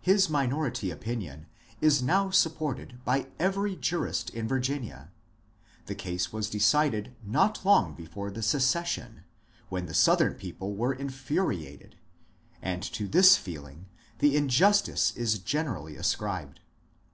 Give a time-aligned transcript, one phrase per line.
[0.00, 1.48] His minority opinion
[1.82, 5.10] is now supported by every jurist in Virginia.
[5.84, 9.24] The case was decided not long before the Secession,
[9.68, 11.96] when the Southern people were infuriated,
[12.62, 13.84] and to this feeling
[14.20, 16.60] the injustice is generally ascribed.